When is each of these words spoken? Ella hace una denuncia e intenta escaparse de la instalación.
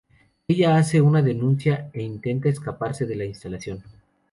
Ella 0.47 0.77
hace 0.77 0.99
una 0.99 1.21
denuncia 1.21 1.91
e 1.93 2.01
intenta 2.01 2.49
escaparse 2.49 3.05
de 3.05 3.15
la 3.15 3.25
instalación. 3.25 3.83